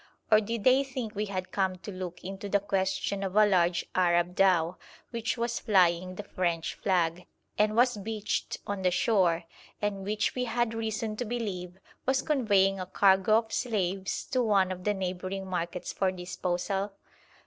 [0.31, 3.85] Or did they think we had come to look into the question of a large
[3.93, 4.77] Arab dhow,
[5.11, 9.43] which was flying the French flag, and was beached on the shore,
[9.79, 11.77] and which we had reason to believe
[12.07, 16.93] was conveying a cargo of slaves to one of the neighbouring markets for disposal?